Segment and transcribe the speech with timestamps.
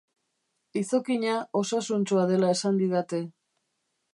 [0.81, 3.21] Izokina osasuntsua dela esan didate.